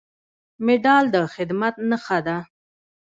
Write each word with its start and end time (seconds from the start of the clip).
مډال 0.65 1.05
د 1.13 1.15
خدمت 1.33 1.75
نښه 1.89 2.19
ده 2.27 2.37